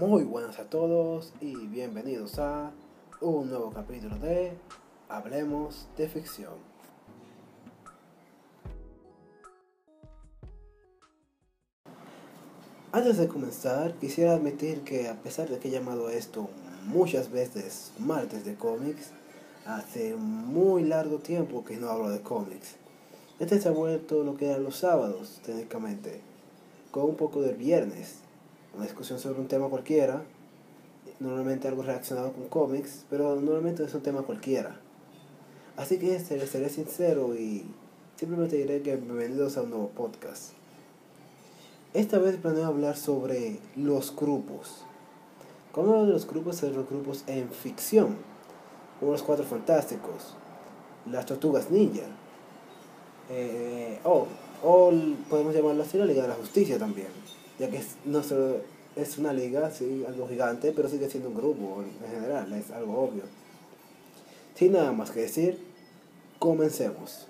[0.00, 2.72] Muy buenas a todos y bienvenidos a
[3.20, 4.52] un nuevo capítulo de
[5.08, 6.54] Hablemos de Ficción.
[12.90, 16.48] Antes de comenzar, quisiera admitir que a pesar de que he llamado esto
[16.86, 19.12] muchas veces martes de cómics,
[19.64, 22.74] hace muy largo tiempo que no hablo de cómics.
[23.38, 26.20] Este se ha vuelto lo que eran los sábados, técnicamente,
[26.90, 28.23] con un poco del viernes,
[28.74, 30.22] una discusión sobre un tema cualquiera,
[31.20, 34.80] normalmente algo relacionado con cómics, pero normalmente es un tema cualquiera.
[35.76, 37.64] Así que seré, seré sincero y
[38.16, 40.52] simplemente diré que bienvenidos a un nuevo podcast.
[41.92, 44.84] Esta vez planeo hablar sobre los grupos.
[45.72, 48.16] Como los grupos, de los grupos en ficción,
[48.98, 50.34] como los Cuatro Fantásticos,
[51.10, 52.06] las Tortugas Ninja,
[53.30, 54.26] eh, o,
[54.62, 54.92] o
[55.30, 57.08] podemos llamarlo así la Liga de la Justicia también
[57.58, 58.56] ya que es, no solo
[58.96, 63.02] es una liga, sí, algo gigante, pero sigue siendo un grupo en general, es algo
[63.02, 63.22] obvio.
[64.54, 65.58] Sin nada más que decir,
[66.38, 67.26] comencemos.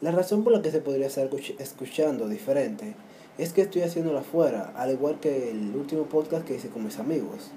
[0.00, 2.94] La razón por la que se podría estar escuchando diferente
[3.38, 6.98] es que estoy haciéndolo afuera, al igual que el último podcast que hice con mis
[6.98, 7.50] amigos.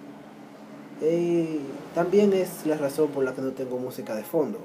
[1.02, 1.60] Y
[1.96, 4.60] también es la razón por la que no tengo música de fondo.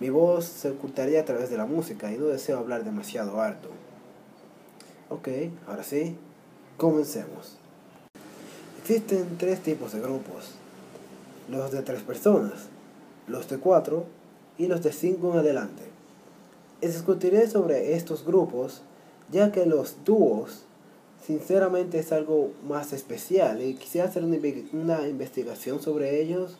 [0.00, 3.68] Mi voz se ocultaría a través de la música y no deseo hablar demasiado alto.
[5.12, 5.28] Ok,
[5.66, 6.16] ahora sí,
[6.78, 7.58] comencemos.
[8.80, 10.52] Existen tres tipos de grupos.
[11.50, 12.68] Los de tres personas,
[13.26, 14.06] los de cuatro
[14.56, 15.82] y los de cinco en adelante.
[16.80, 18.80] Discutiré sobre estos grupos
[19.30, 20.62] ya que los dúos
[21.22, 24.38] sinceramente es algo más especial y quisiera hacer una,
[24.72, 26.56] una investigación sobre ellos,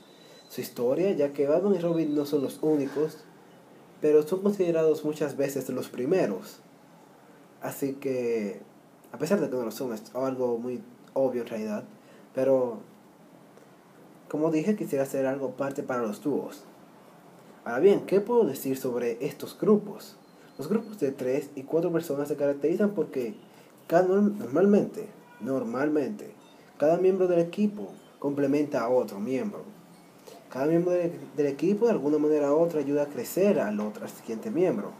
[0.50, 3.16] su historia, ya que Batman y Robin no son los únicos,
[4.02, 6.60] pero son considerados muchas veces los primeros.
[7.62, 8.60] Así que,
[9.12, 10.82] a pesar de que no lo son, es algo muy
[11.14, 11.84] obvio en realidad,
[12.34, 12.80] pero
[14.28, 16.64] como dije, quisiera hacer algo parte para los dúos.
[17.64, 20.16] Ahora bien, ¿qué puedo decir sobre estos grupos?
[20.58, 23.34] Los grupos de tres y cuatro personas se caracterizan porque
[23.86, 25.06] cada, normalmente,
[25.40, 26.34] normalmente,
[26.78, 29.64] cada miembro del equipo complementa a otro miembro.
[30.50, 34.10] Cada miembro del, equipo de alguna manera u otra ayuda a crecer al otro, al
[34.10, 34.92] siguiente miembro.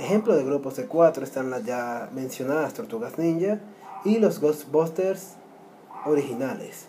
[0.00, 3.60] Ejemplo de grupos de cuatro están las ya mencionadas Tortugas Ninja
[4.02, 5.34] y los Ghostbusters
[6.06, 6.86] originales,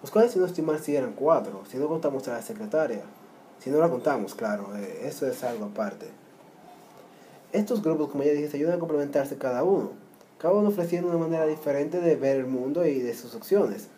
[0.00, 3.02] los cuales si no estoy si eran cuatro, si no contamos a la secretaria,
[3.58, 6.06] si no la contamos, claro, eh, eso es algo aparte.
[7.52, 9.90] Estos grupos, como ya dije, se ayudan a complementarse cada uno,
[10.38, 13.88] cada uno ofreciendo una manera diferente de ver el mundo y de sus opciones.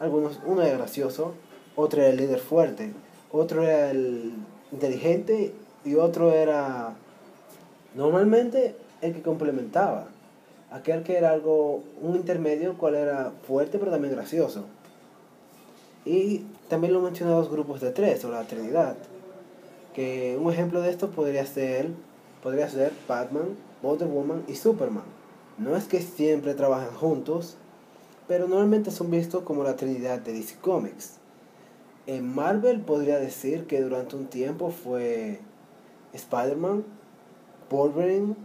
[0.00, 1.34] Algunos, uno era gracioso,
[1.76, 2.94] otro era el líder fuerte,
[3.30, 4.32] otro era el
[4.72, 5.52] inteligente
[5.84, 6.94] y otro era
[7.94, 10.08] Normalmente el que complementaba,
[10.70, 14.64] aquel que era algo, un intermedio, cual era fuerte pero también gracioso.
[16.04, 18.96] Y también lo mencioné los grupos de tres, o la Trinidad.
[19.94, 21.88] Que un ejemplo de esto podría ser,
[22.42, 25.04] podría ser Batman, Wonder Woman y Superman.
[25.56, 27.56] No es que siempre trabajan juntos,
[28.26, 31.18] pero normalmente son vistos como la Trinidad de DC Comics.
[32.06, 35.38] En Marvel podría decir que durante un tiempo fue
[36.12, 36.84] Spider-Man,
[37.74, 38.36] Wolverine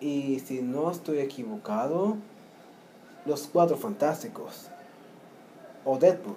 [0.00, 2.16] y si no estoy equivocado,
[3.26, 4.68] los Cuatro Fantásticos
[5.84, 6.36] o Deadpool,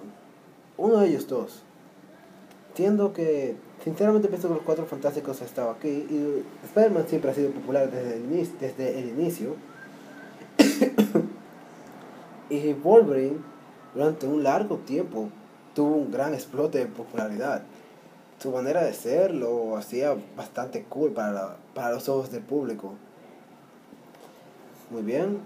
[0.76, 1.62] uno de ellos dos.
[2.68, 7.50] Entiendo que, sinceramente pienso que los Cuatro Fantásticos estado aquí y Spider-Man siempre ha sido
[7.50, 9.56] popular desde el, inicio, desde el inicio.
[12.50, 13.38] y Wolverine
[13.94, 15.30] durante un largo tiempo
[15.74, 17.62] tuvo un gran explote de popularidad
[18.38, 22.94] su manera de ser lo hacía bastante cool para, para los ojos del público.
[24.90, 25.38] Muy bien.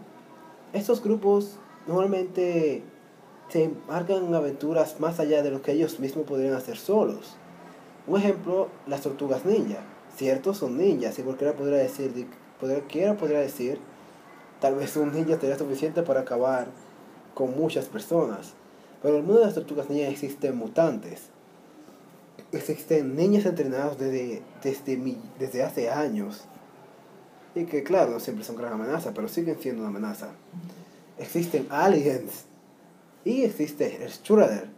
[0.73, 1.57] Estos grupos
[1.87, 2.83] normalmente
[3.49, 7.37] se marcan aventuras más allá de lo que ellos mismos podrían hacer solos.
[8.07, 9.79] Un ejemplo, las tortugas ninja.
[10.17, 13.79] Cierto, son ninjas y cualquiera podría decir, podría decir,
[14.61, 16.67] tal vez un ninja sería suficiente para acabar
[17.35, 18.55] con muchas personas.
[19.01, 21.31] Pero en el mundo de las tortugas ninja existen mutantes
[22.53, 26.45] existen niños entrenados desde, desde, desde hace años.
[27.55, 30.29] Y que claro, no siempre son gran amenaza, pero siguen siendo una amenaza.
[31.19, 32.45] Existen aliens.
[33.25, 34.69] Y existe el Shredder,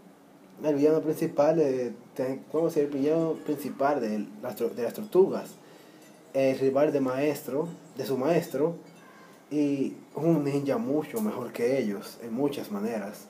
[0.64, 1.92] el villano principal de,
[2.50, 5.50] ¿cómo el villano principal de las, de las tortugas.
[6.32, 8.76] El rival de maestro, de su maestro.
[9.50, 13.26] Y un ninja mucho mejor que ellos, en muchas maneras.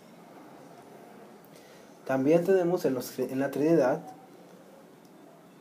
[2.06, 4.02] También tenemos en, los, en la Trinidad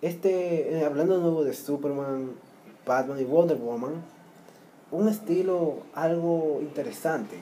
[0.02, 2.32] este, eh, hablando de nuevo de Superman,
[2.86, 3.94] Batman y Wonder Woman,
[4.92, 7.38] un estilo algo interesante.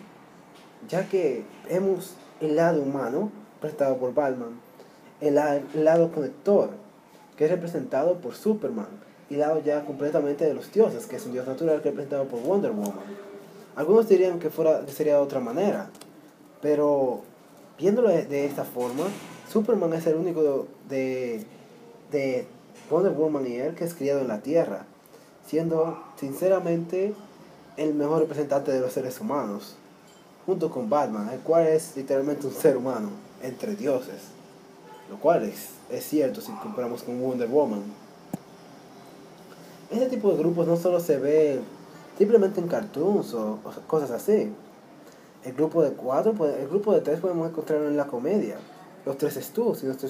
[0.88, 4.59] ya que hemos el lado humano, prestado por Batman,
[5.19, 6.69] el, lado conector,
[7.35, 8.88] que es representado por Superman,
[9.29, 12.71] y lado ya completamente de los dioses, que es un dios natural representado por Wonder
[12.71, 12.94] Woman.
[13.75, 15.89] Algunos dirían que, fuera, sería de otra manera,
[16.62, 17.21] pero
[17.77, 19.05] viéndolo de, esta forma,
[19.51, 21.45] Superman es el único de
[22.89, 24.85] Wonder Woman y él que es criado en la Tierra,
[25.45, 27.13] siendo sinceramente
[27.77, 29.75] el mejor representante de los seres humanos,
[30.45, 33.09] junto con Batman, el cual es literalmente un ser humano
[33.41, 34.21] entre dioses,
[35.09, 37.83] lo cual es, es cierto si comparamos con Wonder Woman.
[39.89, 41.59] Este tipo de grupos no solo se ve
[42.17, 44.51] simplemente en cartoons o, cosas así.
[45.44, 48.57] El grupo de cuatro, el grupo de tres podemos encontrarlo en la comedia.
[49.06, 50.10] Los tres Stu, si no estoy,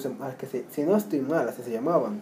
[0.70, 2.20] si no estoy mal, así se llamaban.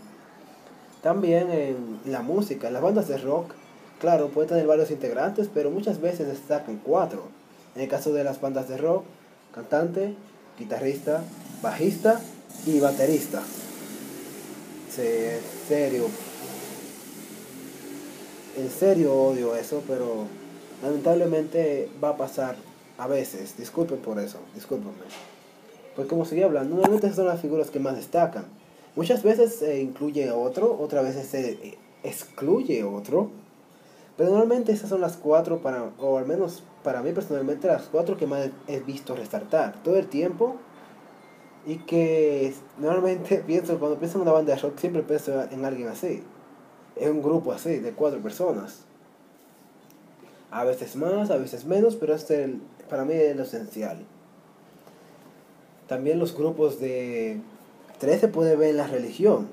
[1.02, 3.52] También en la música, en las bandas de rock,
[4.00, 7.28] claro, puede tener varios integrantes, pero muchas veces destacan cuatro.
[7.74, 9.04] En el caso de las bandas de rock,
[9.54, 10.14] cantante,
[10.58, 11.22] guitarrista,
[11.62, 12.20] bajista
[12.66, 13.42] y baterista.
[15.68, 16.06] serio.
[18.56, 20.26] En serio odio eso, pero
[20.82, 22.56] lamentablemente va a pasar
[22.98, 23.56] a veces.
[23.56, 25.37] Disculpen por eso, discúlpenme.
[25.98, 28.44] Pues como seguía hablando, normalmente son las figuras que más destacan.
[28.94, 33.32] Muchas veces se incluye otro, otras veces se excluye otro.
[34.16, 38.16] Pero normalmente esas son las cuatro, para, o al menos para mí personalmente, las cuatro
[38.16, 40.54] que más he visto resaltar todo el tiempo.
[41.66, 45.88] Y que normalmente pienso, cuando pienso en una banda de rock, siempre pienso en alguien
[45.88, 46.22] así.
[46.94, 48.84] En un grupo así, de cuatro personas.
[50.52, 52.54] A veces más, a veces menos, pero este
[52.88, 54.06] para mí es lo esencial.
[55.88, 57.40] También los grupos de
[57.98, 59.48] tres se puede ver en la religión.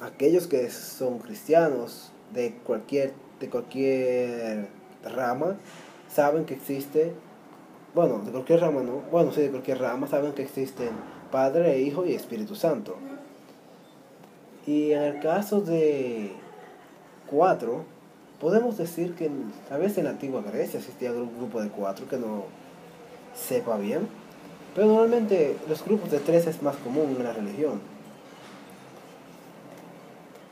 [0.00, 4.68] Aquellos que son cristianos de cualquier, de cualquier
[5.02, 5.56] rama
[6.12, 7.12] saben que existe,
[7.94, 10.90] bueno, de cualquier rama no, bueno, sí, de cualquier rama saben que existen
[11.32, 12.96] Padre, Hijo y Espíritu Santo.
[14.66, 16.32] Y en el caso de
[17.26, 17.84] cuatro,
[18.38, 19.30] podemos decir que
[19.70, 22.44] tal vez en la antigua Grecia existía un grupo de cuatro que no
[23.34, 24.08] sepa bien
[24.78, 27.80] pero normalmente los grupos de tres es más común en la religión.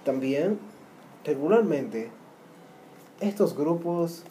[0.05, 0.58] También,
[1.25, 2.11] regularmente,
[3.20, 4.25] estos grupos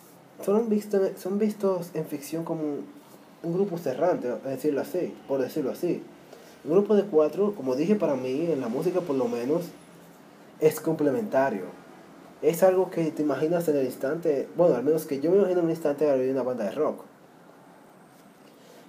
[0.44, 0.68] son,
[1.16, 2.62] son vistos en ficción como
[3.42, 6.04] un, grupo cerrante, decirlo así, por decirlo así.
[6.66, 9.64] Un grupo de cuatro, como dije para mí, en la música por lo menos,
[10.60, 11.68] es complementario.
[12.42, 15.60] Es algo que te imaginas en el instante, bueno, al menos que yo me imagino
[15.60, 17.15] en un instante de una banda de rock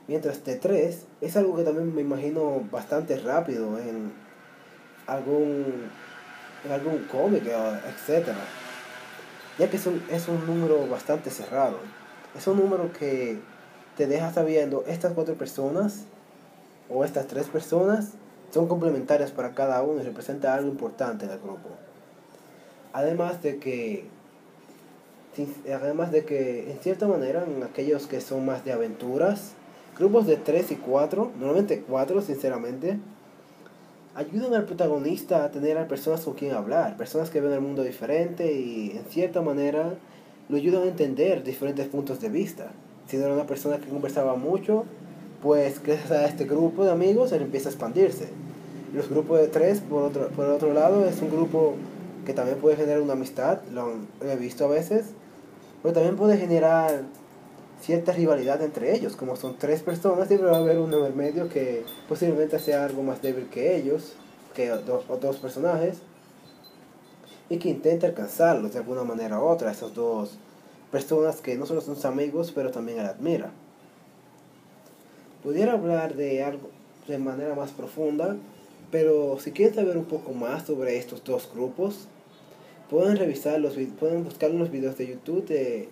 [0.08, 4.12] Mientras T3 es algo que también me imagino bastante rápido en
[5.06, 5.90] algún,
[6.64, 8.28] en algún cómic, etc.
[9.58, 11.78] Ya que es un, es un número bastante cerrado.
[12.36, 13.38] Es un número que
[13.96, 16.04] te deja sabiendo estas cuatro personas
[16.88, 18.12] o estas tres personas
[18.52, 21.70] son complementarias para cada uno y representa algo importante en el grupo.
[22.92, 24.06] Además de que
[25.70, 29.52] además de que en cierta manera en aquellos que son más de aventuras
[29.98, 32.98] Grupos de 3 y 4, normalmente 4 sinceramente,
[34.14, 37.82] ayudan al protagonista a tener a personas con quien hablar, personas que ven el mundo
[37.82, 39.94] diferente y en cierta manera
[40.48, 42.72] lo ayudan a entender diferentes puntos de vista.
[43.08, 44.84] Si no era una persona que conversaba mucho,
[45.42, 48.28] pues gracias a este grupo de amigos él empieza a expandirse.
[48.94, 51.74] Los grupos de 3, por otro, por otro lado, es un grupo
[52.24, 55.06] que también puede generar una amistad, lo he visto a veces,
[55.82, 57.02] pero también puede generar
[57.80, 59.16] cierta rivalidad entre ellos.
[59.16, 62.84] Como son tres personas, siempre va a haber uno en el medio que posiblemente sea
[62.84, 64.14] algo más débil que ellos,
[64.54, 65.98] que dos, o dos personajes,
[67.48, 70.38] y que intenta alcanzarlos de alguna manera u otra, esas dos
[70.90, 73.50] personas que no solo son sus amigos, pero también él admira.
[75.42, 76.70] Pudiera hablar de algo
[77.06, 78.36] de manera más profunda,
[78.90, 82.08] pero si quieren saber un poco más sobre estos dos grupos,
[82.90, 85.88] pueden revisar los pueden buscar los videos de YouTube de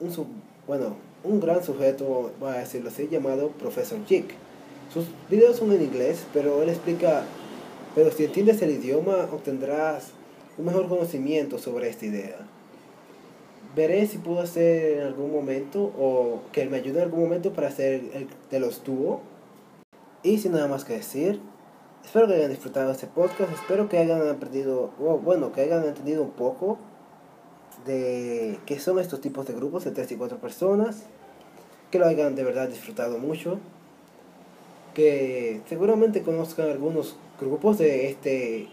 [0.00, 0.26] un sub,
[0.66, 4.26] bueno, un gran sujeto, voy a decirlo así, llamado Profesor Jig.
[4.92, 7.24] Sus videos son en inglés, pero él explica,
[7.94, 10.10] pero si entiendes el idioma obtendrás
[10.58, 12.36] un mejor conocimiento sobre esta idea.
[13.74, 17.52] Veré si puedo hacer en algún momento o que él me ayude en algún momento
[17.52, 19.20] para hacer el de los dúo.
[20.22, 21.40] Y sin nada más que decir,
[22.04, 24.90] espero que hayan disfrutado este podcast, espero que hayan aprendido,
[25.24, 26.78] bueno, que hayan entendido un poco
[27.86, 31.04] de qué son estos tipos de grupos de 3 y 4 personas,
[31.90, 33.58] que lo hayan de verdad disfrutado mucho,
[34.94, 38.68] que seguramente conozcan algunos grupos de este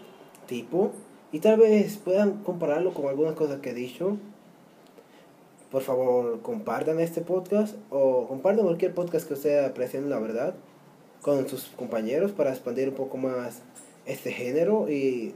[0.46, 0.92] tipo
[1.32, 4.16] y tal vez puedan compararlo con algunas cosas que he dicho.
[5.70, 10.54] Por favor, compartan este podcast o compartan cualquier podcast que ustedes aprecien, la verdad,
[11.22, 13.62] con sus compañeros para expandir un poco más
[14.04, 15.34] este género y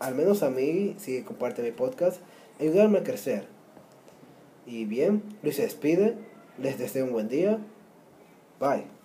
[0.00, 2.20] al menos a mí, si comparten mi podcast,
[2.58, 3.46] ayudarme a crecer.
[4.66, 6.16] Y bien, Luis se despide,
[6.58, 7.58] les deseo un buen día,
[8.60, 8.97] bye.